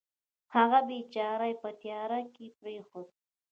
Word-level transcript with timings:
هغه 0.55 0.79
بېچاره 0.89 1.45
یې 1.51 1.55
په 1.61 1.69
تیارې 1.81 2.21
کې 2.35 2.45
پرېښود. 2.59 3.07